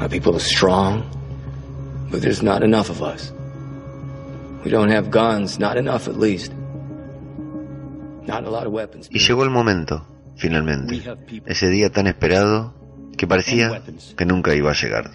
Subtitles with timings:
[0.00, 1.04] Our people are strong,
[2.10, 3.32] but there's not enough of us.
[4.64, 6.52] We don't have guns, not enough at least.
[8.26, 9.08] Not a lot of weapons.
[9.10, 10.06] Y llegó el momento,
[10.36, 11.02] finalmente,
[11.46, 12.74] ese día tan esperado
[13.16, 13.82] que parecía
[14.16, 15.10] que nunca iba a llegar.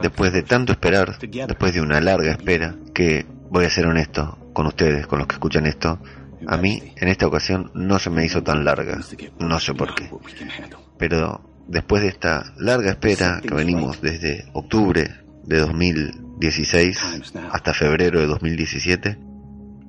[0.00, 4.66] Después de tanto esperar, después de una larga espera, que voy a ser honesto con
[4.66, 5.98] ustedes, con los que escuchan esto,
[6.46, 9.00] a mí en esta ocasión no se me hizo tan larga,
[9.38, 10.10] no sé por qué.
[10.96, 15.08] Pero después de esta larga espera que venimos desde octubre
[15.44, 19.18] de 2016 hasta febrero de 2017,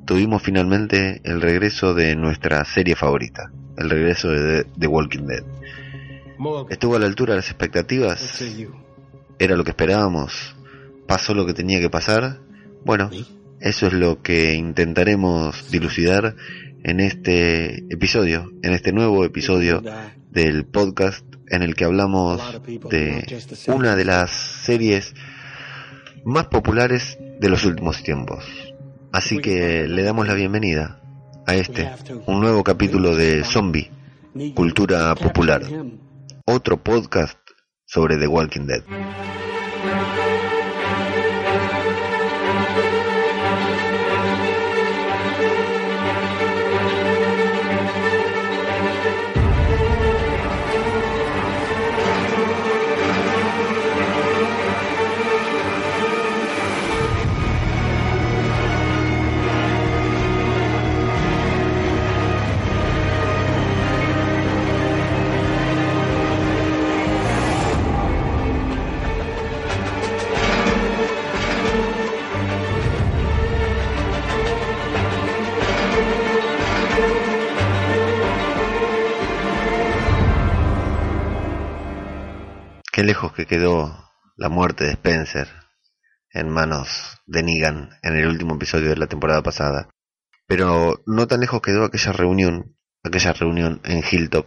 [0.05, 5.43] tuvimos finalmente el regreso de nuestra serie favorita, el regreso de The Walking Dead.
[6.69, 8.43] ¿Estuvo a la altura de las expectativas?
[9.39, 10.55] ¿Era lo que esperábamos?
[11.07, 12.39] ¿Pasó lo que tenía que pasar?
[12.85, 13.09] Bueno,
[13.59, 16.35] eso es lo que intentaremos dilucidar
[16.83, 19.83] en este episodio, en este nuevo episodio
[20.31, 25.13] del podcast en el que hablamos de una de las series
[26.23, 28.45] más populares de los últimos tiempos.
[29.11, 31.01] Así que le damos la bienvenida
[31.45, 31.91] a este,
[32.25, 33.91] un nuevo capítulo de Zombie,
[34.55, 35.61] Cultura Popular.
[36.45, 37.37] otro podcast
[37.85, 38.83] sobre The Walking Dead.
[86.51, 89.89] Manos de Negan en el último episodio de la temporada pasada.
[90.47, 94.45] Pero no tan lejos quedó aquella reunión, aquella reunión en Hilltop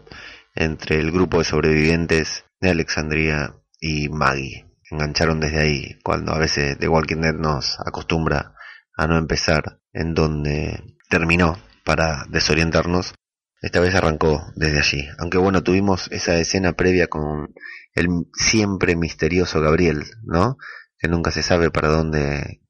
[0.55, 4.67] entre el grupo de sobrevivientes de Alexandria y Maggie.
[4.91, 8.55] Engancharon desde ahí, cuando a veces The Walking Dead nos acostumbra
[8.97, 13.15] a no empezar en donde terminó para desorientarnos.
[13.63, 15.09] Esta vez arrancó desde allí.
[15.19, 17.55] Aunque bueno, tuvimos esa escena previa con
[17.95, 20.59] el siempre misterioso Gabriel, ¿no?
[21.05, 22.63] Que nunca se sabe para dónde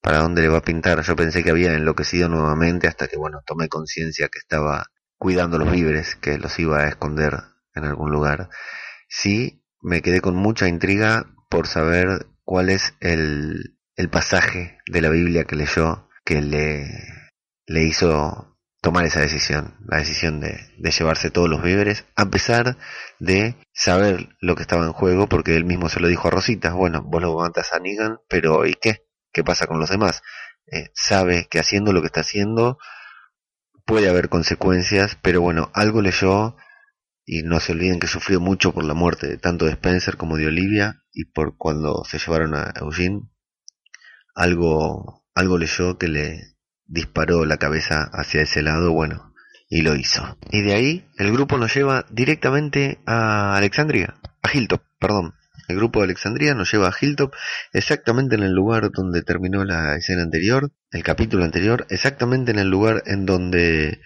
[0.00, 1.02] para dónde le va a pintar.
[1.02, 4.86] Yo pensé que había enloquecido nuevamente hasta que bueno, tomé conciencia que estaba
[5.18, 7.34] cuidando los víveres, que los iba a esconder
[7.74, 8.48] en algún lugar.
[9.10, 15.10] Sí, me quedé con mucha intriga por saber cuál es el, el pasaje de la
[15.10, 16.88] Biblia que leyó que le,
[17.66, 18.55] le hizo
[18.86, 22.78] tomar esa decisión, la decisión de, llevarse todos los víveres, a pesar
[23.18, 26.72] de saber lo que estaba en juego, porque él mismo se lo dijo a Rosita,
[26.72, 29.04] bueno, vos lo matas a Negan, pero ¿y qué?
[29.32, 30.22] ¿Qué pasa con los demás?
[30.70, 32.78] Eh, sabe que haciendo lo que está haciendo
[33.84, 36.54] puede haber consecuencias, pero bueno, algo leyó
[37.24, 40.46] y no se olviden que sufrió mucho por la muerte tanto de Spencer como de
[40.46, 43.22] Olivia y por cuando se llevaron a Eugene,
[44.36, 46.55] algo, algo leyó que le,
[46.86, 49.34] disparó la cabeza hacia ese lado, bueno,
[49.68, 50.38] y lo hizo.
[50.50, 55.34] Y de ahí el grupo nos lleva directamente a Alexandria, a Hilltop, perdón.
[55.68, 57.34] El grupo de Alexandria nos lleva a Hilltop
[57.72, 62.68] exactamente en el lugar donde terminó la escena anterior, el capítulo anterior, exactamente en el
[62.68, 64.00] lugar en donde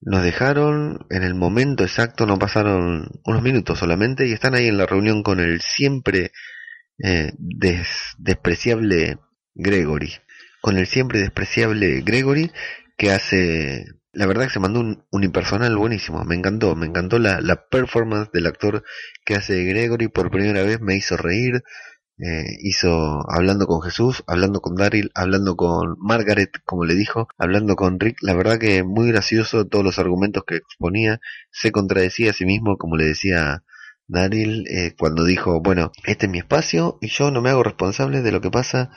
[0.00, 4.78] nos dejaron, en el momento exacto, no pasaron unos minutos solamente y están ahí en
[4.78, 6.30] la reunión con el siempre
[7.02, 7.32] eh,
[8.18, 9.18] despreciable
[9.54, 10.12] Gregory
[10.66, 12.50] con el siempre despreciable Gregory,
[12.98, 17.20] que hace, la verdad que se mandó un, un impersonal buenísimo, me encantó, me encantó
[17.20, 18.82] la, la, performance del actor
[19.24, 21.62] que hace Gregory, por primera vez me hizo reír,
[22.18, 27.76] eh, hizo hablando con Jesús, hablando con Daryl, hablando con Margaret, como le dijo, hablando
[27.76, 31.20] con Rick, la verdad que muy gracioso todos los argumentos que exponía,
[31.52, 33.62] se contradecía a sí mismo, como le decía
[34.08, 38.22] Daryl, eh, cuando dijo, bueno, este es mi espacio y yo no me hago responsable
[38.22, 38.90] de lo que pasa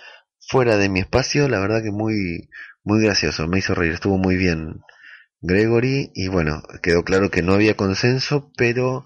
[0.50, 2.50] fuera de mi espacio, la verdad que muy,
[2.84, 4.81] muy gracioso, me hizo reír, estuvo muy bien
[5.42, 9.06] Gregory y bueno, quedó claro que no había consenso, pero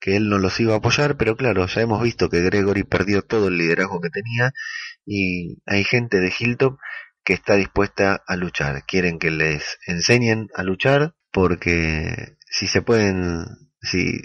[0.00, 3.22] que él no los iba a apoyar, pero claro, ya hemos visto que Gregory perdió
[3.22, 4.52] todo el liderazgo que tenía
[5.04, 6.78] y hay gente de Hilltop
[7.24, 13.46] que está dispuesta a luchar, quieren que les enseñen a luchar porque si se pueden,
[13.80, 14.20] si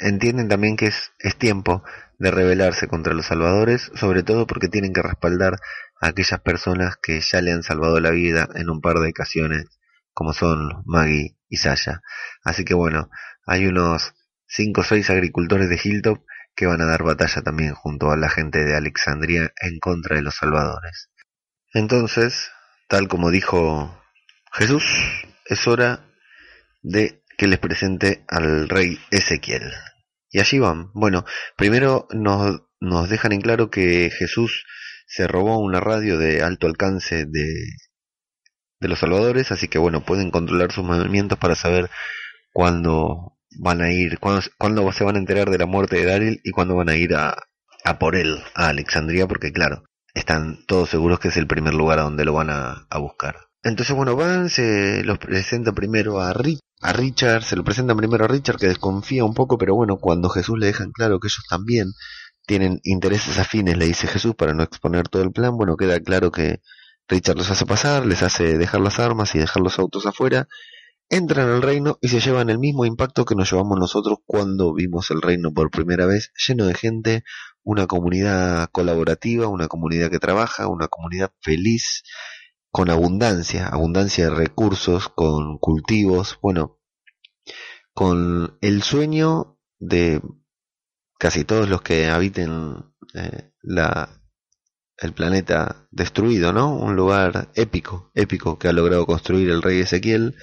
[0.00, 1.82] entienden también que es, es tiempo
[2.18, 5.58] de rebelarse contra los salvadores, sobre todo porque tienen que respaldar
[6.00, 9.66] a aquellas personas que ya le han salvado la vida en un par de ocasiones,
[10.12, 12.02] como son Maggie y Sasha.
[12.42, 13.10] Así que bueno,
[13.46, 14.14] hay unos
[14.46, 16.24] cinco o seis agricultores de Hilltop
[16.54, 20.22] que van a dar batalla también junto a la gente de Alexandria en contra de
[20.22, 21.10] los salvadores.
[21.74, 22.50] Entonces,
[22.88, 24.02] tal como dijo
[24.52, 24.84] Jesús,
[25.44, 26.06] es hora
[26.82, 29.72] de que les presente al rey Ezequiel.
[30.30, 30.90] Y allí van.
[30.94, 31.24] Bueno,
[31.56, 34.64] primero nos, nos dejan en claro que Jesús
[35.06, 37.46] se robó una radio de alto alcance de,
[38.80, 41.90] de los salvadores, así que bueno, pueden controlar sus movimientos para saber
[42.52, 46.40] cuándo van a ir, cuándo, cuándo se van a enterar de la muerte de Daryl
[46.42, 47.36] y cuándo van a ir a,
[47.84, 49.84] a por él, a Alexandria, porque claro,
[50.14, 53.36] están todos seguros que es el primer lugar a donde lo van a, a buscar.
[53.62, 56.32] Entonces, bueno, van, se los presenta primero a,
[56.80, 60.28] a Richard, se lo presentan primero a Richard que desconfía un poco, pero bueno, cuando
[60.28, 61.92] Jesús le dejan claro que ellos también
[62.46, 66.30] tienen intereses afines, le dice Jesús para no exponer todo el plan, bueno, queda claro
[66.30, 66.60] que
[67.08, 70.48] Richard los hace pasar, les hace dejar las armas y dejar los autos afuera,
[71.08, 75.10] entran al reino y se llevan el mismo impacto que nos llevamos nosotros cuando vimos
[75.10, 77.24] el reino por primera vez, lleno de gente,
[77.62, 82.02] una comunidad colaborativa, una comunidad que trabaja, una comunidad feliz,
[82.76, 86.78] con abundancia, abundancia de recursos, con cultivos, bueno,
[87.94, 90.20] con el sueño de
[91.18, 92.84] casi todos los que habiten
[93.14, 94.20] eh, la,
[94.98, 96.76] el planeta destruido, ¿no?
[96.76, 100.36] Un lugar épico, épico que ha logrado construir el rey Ezequiel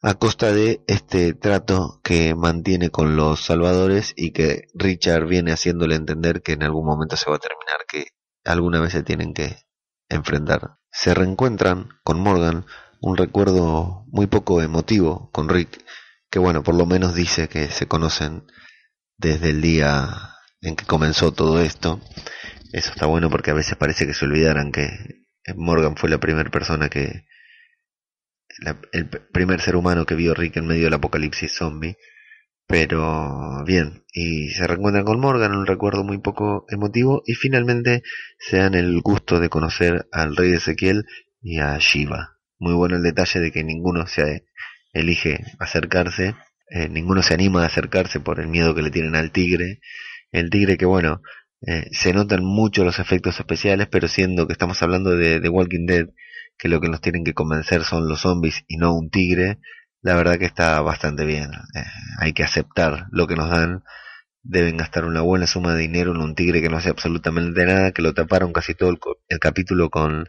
[0.00, 5.96] a costa de este trato que mantiene con los salvadores y que Richard viene haciéndole
[5.96, 8.06] entender que en algún momento se va a terminar, que
[8.42, 9.65] alguna vez se tienen que
[10.08, 12.64] enfrentar se reencuentran con Morgan,
[13.00, 15.84] un recuerdo muy poco emotivo con Rick,
[16.30, 18.44] que bueno, por lo menos dice que se conocen
[19.18, 20.08] desde el día
[20.62, 22.00] en que comenzó todo esto.
[22.72, 24.88] Eso está bueno porque a veces parece que se olvidaran que
[25.54, 27.26] Morgan fue la primera persona que,
[28.92, 31.98] el primer ser humano que vio Rick en medio del apocalipsis zombie
[32.66, 38.02] pero bien, y se reencuentran con Morgan, un recuerdo muy poco emotivo, y finalmente
[38.38, 41.04] se dan el gusto de conocer al rey Ezequiel
[41.40, 42.38] y a Shiva.
[42.58, 44.46] Muy bueno el detalle de que ninguno se
[44.92, 46.34] elige acercarse,
[46.70, 49.80] eh, ninguno se anima a acercarse por el miedo que le tienen al tigre.
[50.32, 51.22] El tigre que bueno,
[51.66, 55.86] eh, se notan mucho los efectos especiales, pero siendo que estamos hablando de The Walking
[55.86, 56.06] Dead,
[56.58, 59.58] que lo que nos tienen que convencer son los zombies y no un tigre,
[60.06, 61.50] la verdad que está bastante bien.
[61.74, 61.82] Eh,
[62.18, 63.82] hay que aceptar lo que nos dan.
[64.44, 67.90] Deben gastar una buena suma de dinero en un tigre que no hace absolutamente nada,
[67.90, 70.28] que lo taparon casi todo el, capítulo con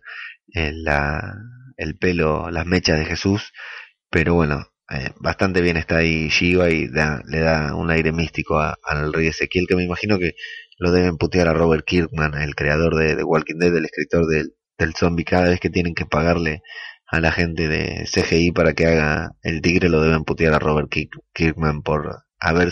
[0.56, 1.36] eh, la,
[1.78, 3.54] el pelo, las mechas de Jesús.
[4.10, 9.14] Pero bueno, eh, bastante bien está ahí Shiva y le da un aire místico al
[9.14, 10.34] rey Ezequiel, que me imagino que
[10.80, 14.56] lo deben putear a Robert Kirkman, el creador de, The Walking Dead, el escritor del,
[14.80, 16.64] del zombie, cada vez que tienen que pagarle
[17.08, 20.90] a la gente de CGI para que haga el tigre lo deben putear a Robert
[21.34, 22.24] Kirkman por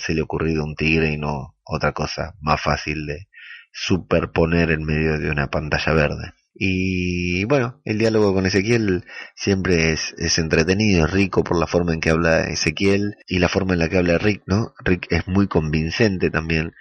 [0.08, 3.28] le ocurrido un tigre y no otra cosa más fácil de
[3.72, 6.34] superponer en medio de una pantalla verde.
[6.54, 9.04] Y bueno, el diálogo con Ezequiel
[9.36, 13.50] siempre es, es entretenido, es rico por la forma en que habla Ezequiel y la
[13.50, 14.74] forma en la que habla Rick, ¿no?
[14.86, 16.74] Rick es muy convincente también,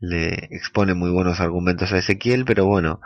[0.00, 3.00] le expone muy buenos argumentos a Ezequiel, pero bueno,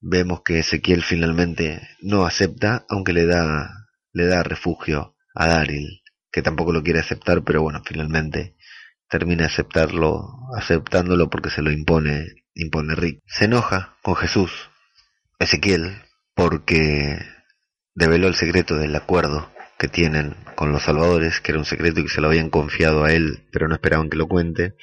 [0.00, 3.70] Vemos que Ezequiel finalmente no acepta, aunque le da,
[4.12, 6.02] le da refugio a Daryl,
[6.32, 8.56] que tampoco lo quiere aceptar, pero bueno, finalmente
[9.08, 13.20] termina aceptarlo, aceptándolo porque se lo impone, impone Rick.
[13.26, 14.70] Se enoja con Jesús,
[15.38, 16.02] Ezequiel,
[16.34, 17.18] porque
[17.94, 22.04] develó el secreto del acuerdo que tienen con los salvadores, que era un secreto y
[22.04, 24.74] que se lo habían confiado a él, pero no esperaban que lo cuente.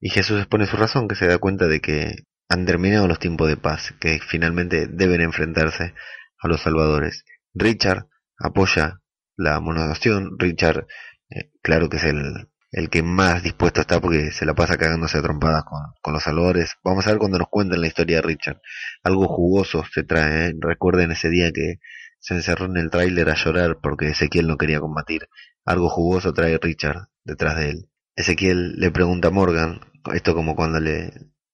[0.00, 3.48] Y Jesús expone su razón, que se da cuenta de que han terminado los tiempos
[3.48, 5.94] de paz, que finalmente deben enfrentarse
[6.38, 7.24] a los salvadores.
[7.54, 9.00] Richard apoya
[9.36, 10.86] la monogación, Richard,
[11.30, 15.16] eh, claro que es el, el que más dispuesto está porque se la pasa cagándose
[15.16, 16.74] a trompadas con, con, los salvadores.
[16.84, 18.60] Vamos a ver cuando nos cuenten la historia de Richard.
[19.02, 20.48] Algo jugoso se trae.
[20.48, 20.54] ¿eh?
[20.60, 21.76] Recuerden ese día que
[22.18, 25.26] se encerró en el tráiler a llorar porque Ezequiel no quería combatir.
[25.64, 27.88] Algo jugoso trae Richard detrás de él.
[28.14, 29.80] Ezequiel le pregunta a Morgan,
[30.12, 31.12] esto como cuando le,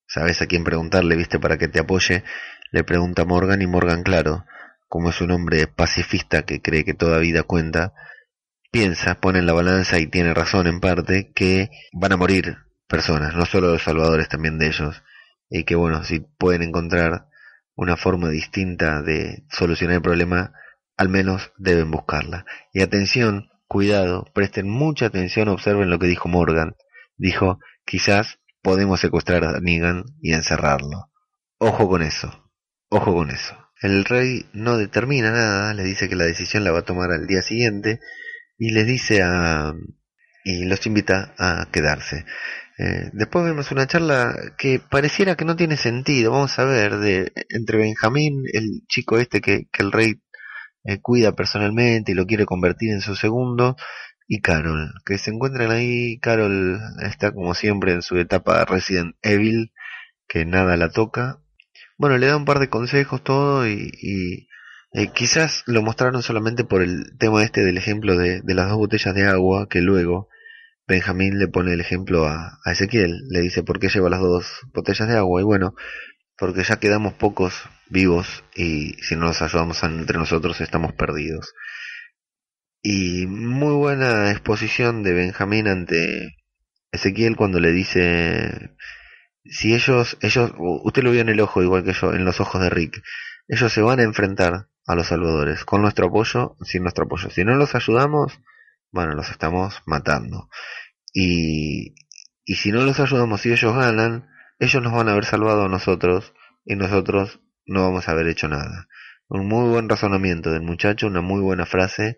[0.09, 2.25] sabes a quién preguntarle, viste, para que te apoye,
[2.73, 4.45] le pregunta Morgan y Morgan, claro,
[4.89, 7.93] como es un hombre pacifista que cree que toda vida cuenta,
[8.73, 12.57] piensa, pone en la balanza y tiene razón en parte, que van a morir
[12.89, 15.03] personas, no solo los salvadores, también de ellos,
[15.51, 17.27] y que bueno, si pueden encontrar
[17.75, 20.53] una forma distinta de solucionar el problema,
[20.97, 22.45] al menos deben buscarla.
[22.73, 26.75] Y atención, cuidado, presten mucha atención, observen lo que dijo Morgan.
[27.17, 31.11] Dijo, quizás podemos secuestrar a Negan y encerrarlo.
[31.57, 32.53] Ojo con eso,
[32.91, 33.57] ojo con eso.
[33.81, 37.27] El rey no determina nada, le dice que la decisión la va a tomar al
[37.27, 37.99] día siguiente
[38.59, 39.73] y le dice a,
[40.45, 42.27] y los invita a quedarse.
[42.77, 47.33] Eh, después vemos una charla que pareciera que no tiene sentido, vamos a ver, de
[47.49, 50.21] entre Benjamín, el chico este que, que el rey
[50.85, 53.77] eh, cuida personalmente y lo quiere convertir en su segundo,
[54.29, 59.73] y Carol, que se encuentran ahí, Carol está como siempre en su etapa Resident Evil,
[60.29, 61.41] que nada la toca.
[61.97, 64.49] Bueno, le da un par de consejos todo y, y
[64.93, 69.15] eh, quizás lo mostraron solamente por el tema este del ejemplo de, las dos botellas
[69.15, 70.29] de agua que luego
[70.87, 74.47] Benjamín le pone el ejemplo a, a, Ezequiel, le dice por qué lleva las dos
[74.75, 75.75] botellas de agua y bueno,
[76.37, 77.55] porque ya quedamos pocos
[77.89, 81.55] vivos y si no nos ayudamos entre nosotros estamos perdidos.
[82.83, 86.37] Y muy buena exposición de Benjamín ante
[86.93, 88.77] Ezequiel cuando le dice
[89.51, 92.61] si ellos, ellos, usted lo vio en el ojo igual que yo, en los ojos
[92.61, 93.03] de Rick,
[93.49, 97.31] ellos se van a enfrentar a los salvadores, con nuestro apoyo, sin nuestro apoyo.
[97.31, 98.41] Si no los ayudamos,
[98.91, 100.49] bueno, los estamos matando.
[101.13, 101.95] Y,
[102.45, 105.69] y si no los ayudamos y ellos ganan, ellos nos van a haber salvado a
[105.69, 108.89] nosotros y nosotros no vamos a haber hecho nada.
[109.29, 112.17] Un muy buen razonamiento del muchacho, una muy buena frase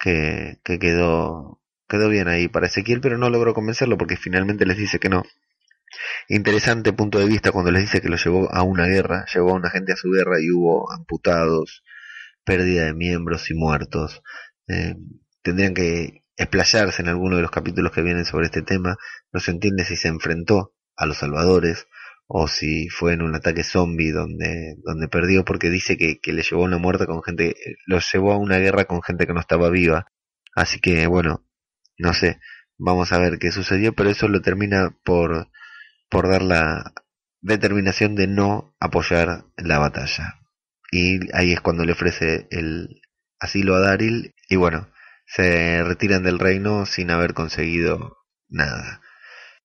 [0.00, 4.78] que, que quedó, quedó bien ahí para Ezequiel, pero no logró convencerlo porque finalmente les
[4.78, 5.22] dice que no.
[6.28, 9.54] Interesante punto de vista cuando les dice que lo llevó a una guerra, llevó a
[9.54, 11.82] una gente a su guerra y hubo amputados,
[12.44, 14.22] pérdida de miembros y muertos.
[14.68, 14.96] Eh,
[15.42, 18.96] tendrían que explayarse en alguno de los capítulos que vienen sobre este tema.
[19.32, 21.86] No se entiende si se enfrentó a los salvadores
[22.32, 26.42] o si fue en un ataque zombie donde, donde perdió porque dice que, que le
[26.42, 27.56] llevó una muerte con gente,
[27.86, 30.06] lo llevó a una guerra con gente que no estaba viva.
[30.54, 31.44] Así que bueno,
[31.98, 32.38] no sé,
[32.78, 35.48] vamos a ver qué sucedió, pero eso lo termina por,
[36.08, 36.92] por dar la
[37.40, 40.40] determinación de no apoyar la batalla
[40.90, 43.02] y ahí es cuando le ofrece el
[43.38, 44.88] asilo a Daryl y bueno,
[45.26, 48.18] se retiran del reino sin haber conseguido
[48.48, 49.00] nada.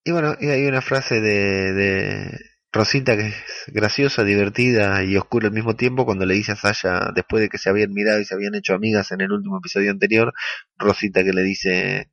[0.04, 2.40] Y bueno, y hay una frase de, de
[2.76, 7.12] Rosita que es graciosa, divertida y oscura al mismo tiempo cuando le dice a Sasha,
[7.16, 9.92] después de que se habían mirado y se habían hecho amigas en el último episodio
[9.92, 10.34] anterior,
[10.78, 12.12] Rosita que le dice,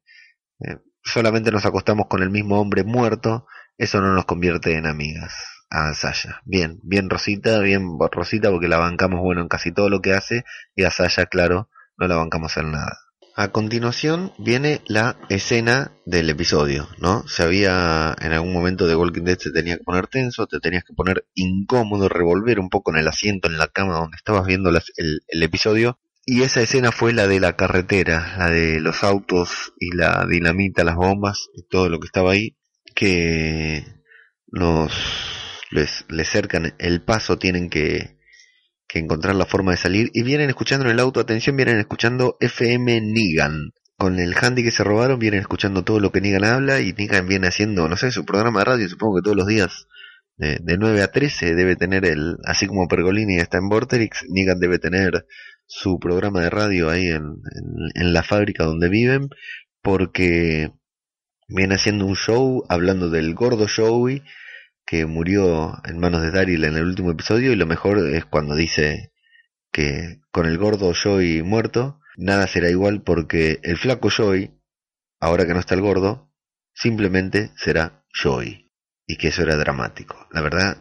[0.60, 5.34] eh, solamente nos acostamos con el mismo hombre muerto, eso no nos convierte en amigas
[5.68, 6.40] a Saya.
[6.44, 10.44] Bien, bien Rosita, bien Rosita porque la bancamos bueno en casi todo lo que hace
[10.76, 13.01] y a Saya, claro, no la bancamos en nada.
[13.34, 17.26] A continuación viene la escena del episodio, ¿no?
[17.26, 20.84] Se había en algún momento de Walking Dead se tenía que poner tenso, te tenías
[20.84, 24.68] que poner incómodo, revolver un poco en el asiento, en la cama donde estabas viendo
[24.68, 24.80] el,
[25.26, 25.98] el episodio.
[26.26, 30.84] Y esa escena fue la de la carretera, la de los autos y la dinamita,
[30.84, 32.56] las bombas y todo lo que estaba ahí,
[32.94, 33.84] que
[34.46, 34.92] nos
[35.70, 38.18] les, les cercan el paso, tienen que,
[38.92, 42.36] que encontrar la forma de salir y vienen escuchando en el auto, atención, vienen escuchando
[42.40, 43.72] FM Nigan.
[43.96, 47.26] Con el handy que se robaron vienen escuchando todo lo que Nigan habla y Nigan
[47.26, 49.86] viene haciendo, no sé, su programa de radio, supongo que todos los días
[50.36, 54.58] de, de 9 a 13 debe tener el, así como Pergolini está en Vorterix, Nigan
[54.60, 55.26] debe tener
[55.66, 59.30] su programa de radio ahí en, en, en la fábrica donde viven
[59.80, 60.70] porque
[61.48, 64.22] viene haciendo un show hablando del gordo Joey
[64.92, 68.54] que murió en manos de Daryl en el último episodio y lo mejor es cuando
[68.54, 69.10] dice
[69.72, 74.50] que con el gordo Joey muerto nada será igual porque el flaco Joey,
[75.18, 76.30] ahora que no está el gordo,
[76.74, 78.70] simplemente será Joey
[79.06, 80.28] y que eso era dramático.
[80.30, 80.76] La verdad,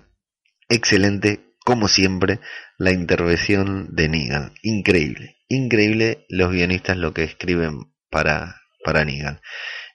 [0.67, 2.41] excelente como siempre
[2.77, 9.39] la intervención de Negan, increíble, increíble los guionistas lo que escriben para para Negan.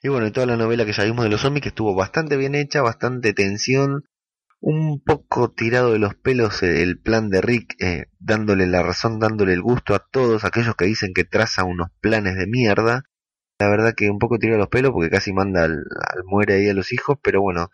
[0.01, 2.55] Y bueno, toda la novela que ya vimos de los zombies, que estuvo bastante bien
[2.55, 4.03] hecha, bastante tensión,
[4.59, 9.19] un poco tirado de los pelos eh, el plan de Rick, eh, dándole la razón,
[9.19, 13.03] dándole el gusto a todos aquellos que dicen que traza unos planes de mierda.
[13.59, 16.55] La verdad que un poco tirado de los pelos porque casi manda al, al muere
[16.55, 17.69] ahí a los hijos, pero bueno,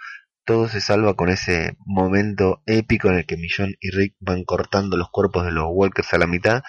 [0.46, 4.98] todo se salva con ese momento épico en el que Millón y Rick van cortando
[4.98, 6.64] los cuerpos de los Walkers a la mitad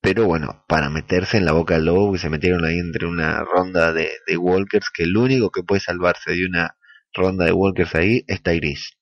[0.00, 3.42] pero bueno, para meterse en la boca del lobo, que se metieron ahí entre una
[3.44, 6.76] ronda de, walkers, que el único que puede salvarse de una
[7.12, 8.94] ronda de walkers ahí es Tyrese.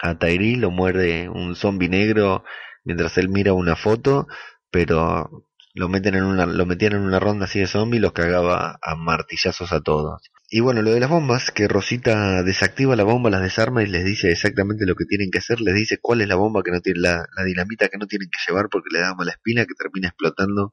[0.00, 2.44] A Tyrese lo muerde un zombie negro
[2.84, 4.26] mientras él mira una foto,
[4.70, 8.12] pero lo meten en una, lo metían en una ronda así de zombie y los
[8.12, 10.22] cagaba a martillazos a todos.
[10.48, 14.04] Y bueno, lo de las bombas, que Rosita desactiva la bomba, las desarma y les
[14.04, 16.80] dice exactamente lo que tienen que hacer, les dice cuál es la bomba que no
[16.80, 19.74] tiene, la, la dinamita que no tienen que llevar porque le da mala espina que
[19.74, 20.72] termina explotando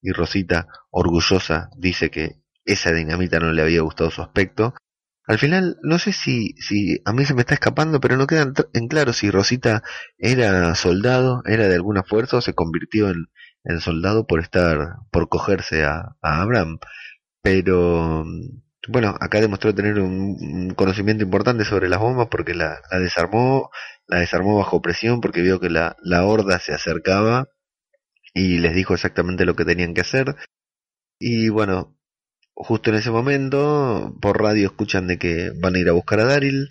[0.00, 4.74] y Rosita, orgullosa, dice que esa dinamita no le había gustado su aspecto.
[5.26, 8.52] Al final, no sé si, si a mí se me está escapando, pero no queda
[8.72, 9.82] en claro si Rosita
[10.18, 13.26] era soldado, era de alguna fuerza o se convirtió en,
[13.64, 16.78] en soldado por estar, por cogerse a, a Abraham.
[17.42, 18.24] Pero
[18.88, 23.70] bueno, acá demostró tener un, conocimiento importante sobre las bombas porque la, desarmó,
[24.06, 27.48] la desarmó bajo presión porque vio que la, la horda se acercaba
[28.34, 30.36] y les dijo exactamente lo que tenían que hacer.
[31.18, 31.98] Y bueno,
[32.54, 36.24] justo en ese momento por radio escuchan de que van a ir a buscar a
[36.24, 36.70] Daryl,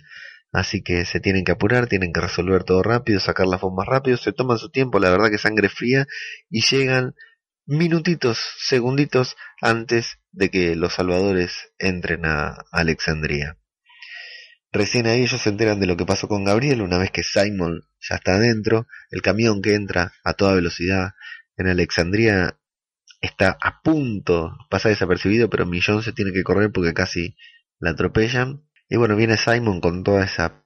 [0.52, 4.16] así que se tienen que apurar, tienen que resolver todo rápido, sacar las bombas rápido,
[4.16, 6.06] se toman su tiempo, la verdad que sangre fría
[6.48, 7.14] y llegan
[7.66, 13.58] minutitos, segunditos antes de que los salvadores entren a Alexandria.
[14.72, 17.82] Recién ahí ellos se enteran de lo que pasó con Gabriel una vez que Simon
[18.00, 21.10] ya está adentro, el camión que entra a toda velocidad
[21.56, 22.56] en Alexandria
[23.20, 27.36] está a punto, pasa desapercibido, pero Millón se tiene que correr porque casi
[27.78, 28.62] la atropellan.
[28.88, 30.64] Y bueno, viene Simon con toda esa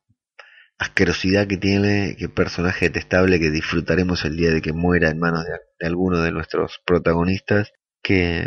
[0.79, 5.45] asquerosidad que tiene, que personaje detestable que disfrutaremos el día de que muera en manos
[5.45, 8.47] de, alguno de nuestros protagonistas, que,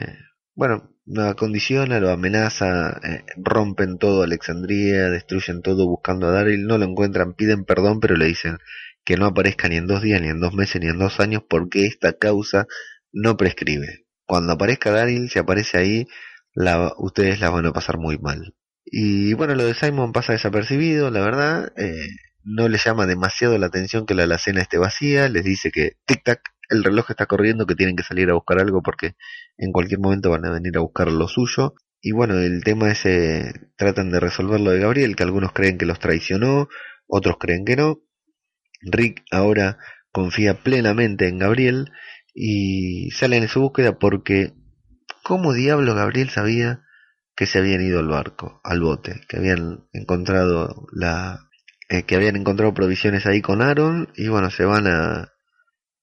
[0.53, 6.77] bueno, lo acondiciona, lo amenaza, eh, rompen todo Alexandria, destruyen todo buscando a Daryl, no
[6.77, 8.57] lo encuentran, piden perdón, pero le dicen
[9.05, 11.43] que no aparezca ni en dos días, ni en dos meses, ni en dos años,
[11.49, 12.67] porque esta causa
[13.13, 14.05] no prescribe.
[14.25, 16.07] Cuando aparezca Daryl, si aparece ahí,
[16.53, 18.53] la, ustedes la van a pasar muy mal.
[18.83, 21.71] Y bueno, lo de Simon pasa desapercibido, la verdad.
[21.77, 22.07] Eh,
[22.43, 25.29] no le llama demasiado la atención que la alacena esté vacía.
[25.29, 28.81] Les dice que tic-tac, el reloj está corriendo, que tienen que salir a buscar algo
[28.81, 29.15] porque
[29.57, 31.73] en cualquier momento van a venir a buscar lo suyo.
[32.01, 35.85] Y bueno, el tema ese tratan de resolver lo de Gabriel, que algunos creen que
[35.85, 36.67] los traicionó,
[37.07, 38.01] otros creen que no.
[38.81, 39.77] Rick ahora
[40.11, 41.91] confía plenamente en Gabriel
[42.33, 44.53] y salen en su búsqueda porque
[45.23, 46.83] ¿cómo diablo Gabriel sabía
[47.35, 51.39] que se habían ido al barco, al bote, que habían encontrado la
[51.89, 55.33] eh, que habían encontrado provisiones ahí con Aaron y bueno, se van a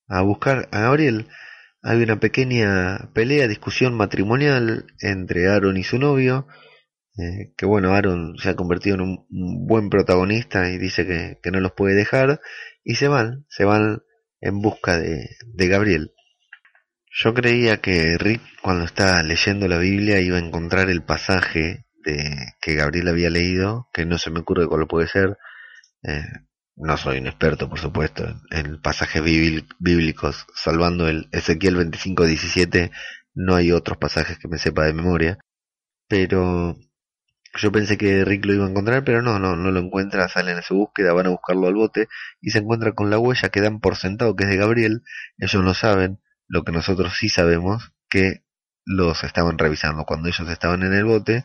[0.09, 1.29] a buscar a Gabriel.
[1.83, 6.47] Hay una pequeña pelea, discusión matrimonial entre Aaron y su novio,
[7.19, 11.61] eh, que bueno, Aaron se ha convertido en un, buen protagonista y dice que, no
[11.61, 12.41] los puede dejar,
[12.83, 14.03] y se van, se van
[14.41, 16.13] en busca de, de Gabriel.
[17.11, 22.55] Yo creía que Rick cuando estaba leyendo la Biblia iba a encontrar el pasaje de
[22.61, 25.39] que Gabriel había leído, que no se me ocurre cuál puede ser.
[26.03, 26.25] Eh,
[26.77, 32.91] no soy un experto, por supuesto, en pasajes bíblicos, salvando el Ezequiel 25:17,
[33.35, 35.39] no hay otros pasajes que me sepa de memoria.
[36.09, 36.77] Pero
[37.57, 40.59] yo pensé que Rick lo iba a encontrar, pero no, no, no lo encuentra, salen
[40.59, 42.09] a su búsqueda, van a buscarlo al bote
[42.41, 45.03] y se encuentra con la huella que dan por sentado que es de Gabriel,
[45.39, 48.45] ellos lo saben, lo que nosotros sí sabemos, que
[48.85, 50.05] los estaban revisando.
[50.05, 51.45] Cuando ellos estaban en el bote,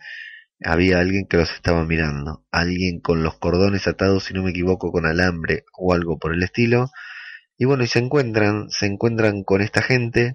[0.64, 2.46] había alguien que los estaba mirando.
[2.52, 6.44] Alguien con los cordones atados, si no me equivoco, con alambre o algo por el
[6.44, 6.90] estilo.
[7.58, 10.34] Y bueno, y se encuentran, se encuentran con esta gente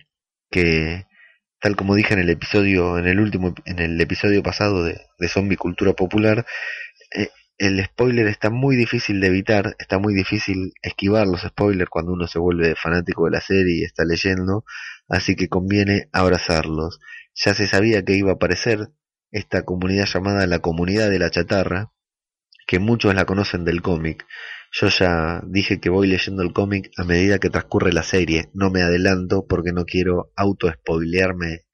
[0.51, 1.07] que,
[1.61, 5.57] tal como dije en el episodio, en el último, en el episodio pasado de, Zombie
[5.57, 6.47] Cultura Popular,
[7.17, 12.13] eh, el spoiler está muy difícil de evitar, está muy difícil esquivar los spoilers cuando
[12.13, 14.65] uno se vuelve fanático de la serie y está leyendo,
[15.09, 17.01] así que conviene abrazarlos.
[17.35, 18.91] Ya se sabía que iba a aparecer
[19.35, 21.93] esta comunidad llamada la comunidad de la chatarra,
[22.69, 24.25] que muchos la conocen del cómic.
[24.71, 28.71] Yo ya dije que voy leyendo el cómic a medida que transcurre la serie, no
[28.71, 31.65] me adelanto porque no quiero auto-spoilearme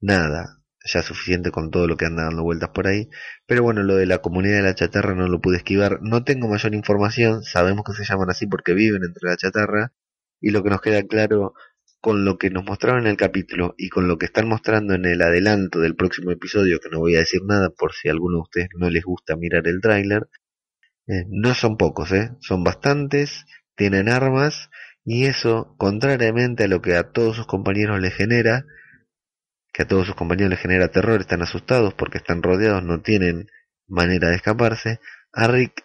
[0.00, 3.08] nada ya suficiente con todo lo que anda dando vueltas por ahí.
[3.46, 5.98] Pero bueno, lo de la comunidad de la chatarra no lo pude esquivar.
[6.00, 9.92] No tengo mayor información, sabemos que se llaman así porque viven entre la chatarra.
[10.40, 11.54] Y lo que nos queda claro
[12.00, 15.04] con lo que nos mostraron en el capítulo y con lo que están mostrando en
[15.04, 18.36] el adelanto del próximo episodio, que no voy a decir nada por si a alguno
[18.38, 20.28] de ustedes no les gusta mirar el tráiler,
[21.06, 22.30] eh, no son pocos, ¿eh?
[22.40, 24.70] son bastantes, tienen armas
[25.04, 28.64] y eso, contrariamente a lo que a todos sus compañeros les genera,
[29.72, 33.46] que a todos sus compañeros les genera terror, están asustados porque están rodeados, no tienen
[33.86, 35.00] manera de escaparse,
[35.32, 35.84] a Rick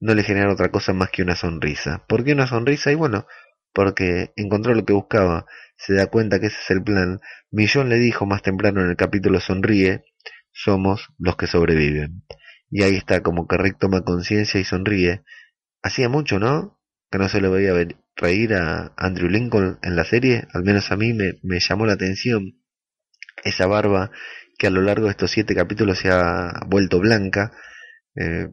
[0.00, 2.04] no le genera otra cosa más que una sonrisa.
[2.06, 2.92] ¿Por qué una sonrisa?
[2.92, 3.26] Y bueno,
[3.72, 7.20] porque encontró lo que buscaba, se da cuenta que ese es el plan.
[7.50, 10.04] Millón le dijo más temprano en el capítulo Sonríe,
[10.52, 12.24] somos los que sobreviven.
[12.70, 15.22] Y ahí está, como que Rick toma conciencia y sonríe.
[15.82, 16.80] Hacía mucho, ¿no?
[17.10, 17.72] Que no se lo veía
[18.16, 21.92] reír a Andrew Lincoln en la serie, al menos a mí me, me llamó la
[21.94, 22.58] atención
[23.44, 24.10] esa barba
[24.58, 27.52] que a lo largo de estos siete capítulos se ha vuelto blanca,
[28.16, 28.48] eh,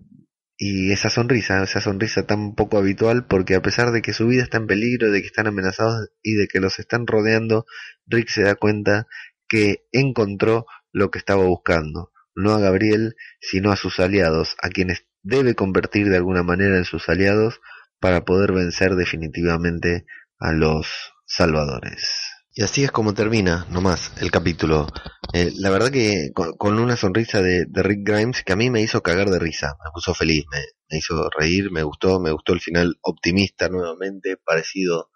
[0.58, 4.44] y esa sonrisa, esa sonrisa tan poco habitual, porque a pesar de que su vida
[4.44, 7.66] está en peligro, de que están amenazados y de que los están rodeando,
[8.08, 9.08] Rick se da cuenta
[9.48, 15.06] que encontró lo que estaba buscando, no a Gabriel, sino a sus aliados, a quienes
[15.24, 17.60] debe convertir de alguna manera en sus aliados
[18.00, 20.06] para poder vencer definitivamente
[20.40, 20.88] a los
[21.26, 22.35] salvadores.
[22.58, 24.88] Y así es como termina, nomás, el capítulo.
[25.34, 29.04] Eh, la verdad que con, una sonrisa de, Rick Grimes que a mí me hizo
[29.04, 32.96] cagar de risa, me puso feliz, me, hizo reír, me gustó, me gustó el final
[33.02, 35.10] optimista nuevamente, parecido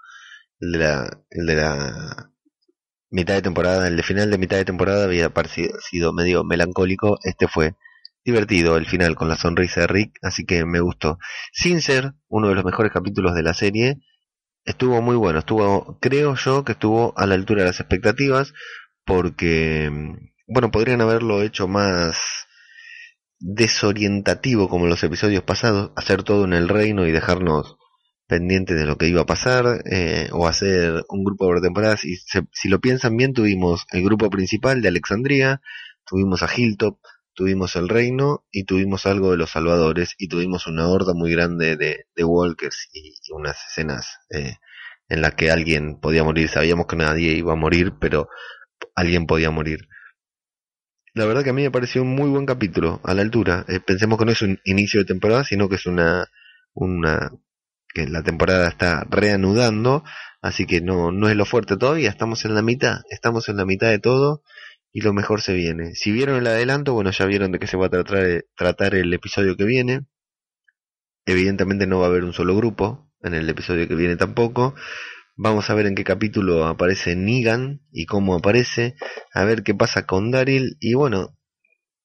[0.59, 2.33] el de la, el de la
[3.09, 7.19] mitad de temporada, el de final de mitad de temporada había parecido, sido medio melancólico,
[7.23, 7.75] este fue
[8.25, 11.17] divertido el final con la sonrisa de Rick, así que me gustó.
[11.53, 14.01] Sin ser uno de los mejores capítulos de la serie,
[14.69, 18.53] estuvo muy bueno, estuvo, creo yo que estuvo a la altura de las expectativas,
[19.03, 19.89] porque,
[20.47, 22.45] bueno, podrían haberlo hecho más
[23.39, 27.77] desorientativo como los episodios pasados, hacer todo en el reino y dejarnos
[28.27, 32.05] pendientes de lo que iba a pasar, eh, o hacer un grupo de temporadas.
[32.05, 35.61] Y si lo piensan bien, tuvimos el grupo principal de Alexandría,
[36.05, 36.99] tuvimos a Hilltop,
[37.39, 41.77] tuvimos el reino y tuvimos algo de los salvadores y tuvimos una horda muy grande
[41.77, 44.55] de, walkers y, unas escenas eh,
[45.07, 46.49] en las que alguien podía morir.
[46.49, 48.27] Sabíamos que nadie iba a morir, pero
[48.93, 49.87] alguien podía morir.
[51.13, 53.63] La verdad que a mí me pareció un muy buen capítulo, a la altura.
[53.69, 56.27] Eh, pensemos que no es un inicio de temporada, sino que es una,
[56.73, 57.31] una
[57.93, 60.03] que la temporada está reanudando,
[60.41, 63.65] así que no, no es lo fuerte todavía, estamos en la mitad, estamos en la
[63.65, 64.43] mitad de todo
[64.91, 65.95] y lo mejor se viene.
[65.95, 69.13] Si vieron el adelanto, bueno, ya vieron de qué se va a tratar, tratar el
[69.13, 70.05] episodio que viene.
[71.25, 74.75] Evidentemente no va a haber un solo grupo en el episodio que viene tampoco.
[75.35, 78.95] Vamos a ver en qué capítulo aparece Negan y cómo aparece,
[79.33, 81.37] a ver qué pasa con Daryl y bueno,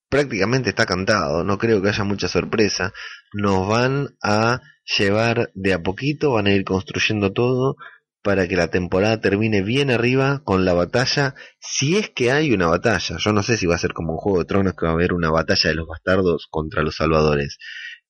[0.09, 2.93] prácticamente está cantado, no creo que haya mucha sorpresa.
[3.33, 4.61] Nos van a
[4.99, 7.77] llevar de a poquito, van a ir construyendo todo
[8.25, 12.69] para que la temporada termine bien arriba con la batalla, si es que hay una
[12.69, 13.19] batalla.
[13.19, 14.95] Yo no sé si va a ser como un Juego de Tronos que va a
[14.95, 17.59] haber una batalla de los bastardos contra los salvadores.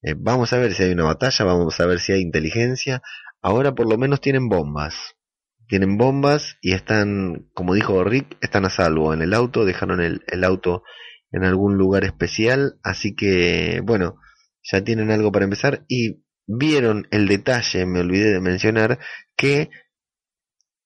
[0.03, 3.03] Eh, vamos a ver si hay una batalla, vamos a ver si hay inteligencia.
[3.43, 4.95] Ahora por lo menos tienen bombas.
[5.67, 10.23] Tienen bombas y están, como dijo Rick, están a salvo en el auto, dejaron el,
[10.29, 10.85] el auto
[11.33, 14.15] en algún lugar especial, así que bueno,
[14.63, 19.01] ya tienen algo para empezar y vieron el detalle, me olvidé de mencionar,
[19.37, 19.71] que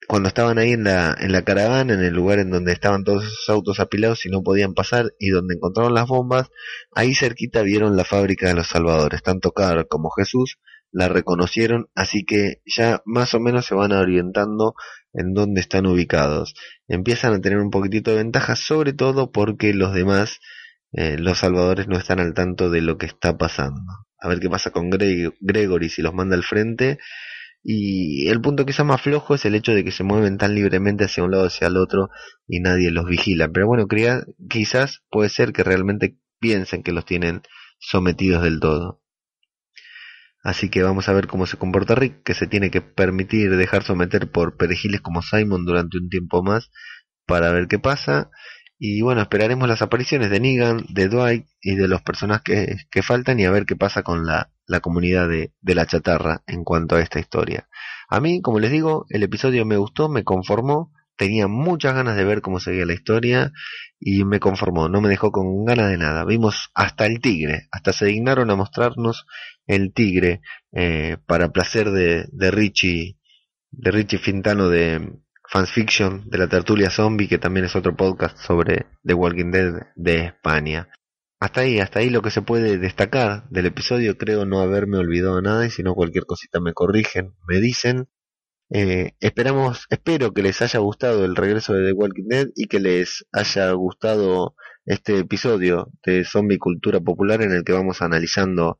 [0.08, 3.24] cuando estaban ahí en la, en la caravana, en el lugar en donde estaban todos
[3.24, 6.48] esos autos apilados y no podían pasar y donde encontraron las bombas,
[6.94, 9.22] ahí cerquita vieron la fábrica de los salvadores.
[9.22, 10.56] Tanto Carl como Jesús
[10.90, 14.74] la reconocieron, así que ya más o menos se van orientando
[15.12, 16.54] en dónde están ubicados.
[16.88, 20.40] Empiezan a tener un poquitito de ventaja, sobre todo porque los demás,
[20.92, 23.92] eh, los salvadores, no están al tanto de lo que está pasando.
[24.18, 26.98] A ver qué pasa con Gregory si los manda al frente
[27.70, 31.04] y el punto quizá más flojo es el hecho de que se mueven tan libremente
[31.04, 32.08] hacia un lado hacia el otro
[32.46, 33.50] y nadie los vigila.
[33.50, 33.86] Pero bueno,
[34.48, 37.42] quizás puede ser que realmente piensen que los tienen
[37.78, 39.02] sometidos del todo.
[40.42, 43.82] Así que vamos a ver cómo se comporta Rick, que se tiene que permitir dejar
[43.82, 46.70] someter por perejiles como Simon durante un tiempo más
[47.26, 48.30] para ver qué pasa.
[48.78, 53.38] Y bueno, esperaremos las apariciones de Negan, de Dwight y de los personajes que, faltan
[53.38, 57.00] y a ver qué pasa con la, la comunidad de, la chatarra en cuanto a
[57.00, 57.68] esta historia.
[58.08, 62.24] A mí, como les digo, el episodio me gustó, me conformó, tenía muchas ganas de
[62.24, 63.52] ver cómo seguía la historia
[63.98, 66.24] y me conformó, no me dejó con ganas de nada.
[66.24, 69.26] Vimos hasta el tigre, hasta se dignaron a mostrarnos
[69.66, 73.18] el tigre eh, para placer de, de Richie,
[73.70, 75.18] de Richie Fintano de
[75.66, 80.26] Fiction de la tertulia zombie, que también es otro podcast sobre The Walking Dead de
[80.26, 80.88] España.
[81.40, 85.40] Hasta ahí, hasta ahí lo que se puede destacar del episodio, creo no haberme olvidado
[85.40, 88.08] nada y si no cualquier cosita me corrigen, me dicen.
[88.70, 92.80] Eh, esperamos, espero que les haya gustado el regreso de The Walking Dead y que
[92.80, 98.78] les haya gustado este episodio de Zombie Cultura Popular en el que vamos analizando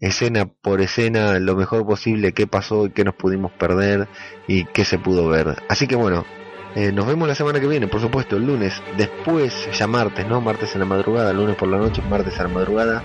[0.00, 4.08] escena por escena lo mejor posible qué pasó y qué nos pudimos perder
[4.48, 5.56] y qué se pudo ver.
[5.68, 6.24] Así que bueno,
[6.74, 10.40] eh, nos vemos la semana que viene, por supuesto, el lunes, después, ya martes, ¿no?
[10.40, 13.02] Martes en la madrugada, lunes por la noche, martes a la madrugada,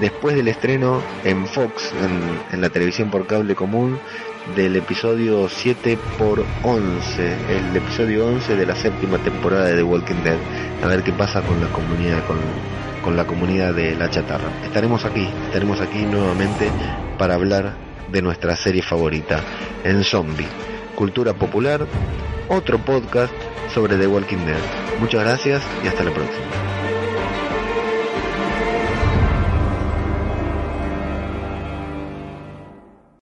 [0.00, 1.92] después del estreno en Fox,
[2.52, 3.98] en, la televisión por cable común,
[4.56, 10.22] del episodio 7 por 11, el episodio 11 de la séptima temporada de The Walking
[10.24, 10.38] Dead.
[10.82, 12.38] A ver qué pasa con la comunidad, con
[13.02, 14.50] con la comunidad de La Chatarra.
[14.64, 16.70] Estaremos aquí, estaremos aquí nuevamente
[17.18, 17.74] para hablar
[18.10, 19.42] de nuestra serie favorita,
[19.84, 20.48] En Zombie,
[21.00, 21.86] Cultura Popular,
[22.50, 23.32] otro podcast
[23.72, 24.60] sobre The Walking Dead.
[25.00, 26.44] Muchas gracias y hasta la próxima.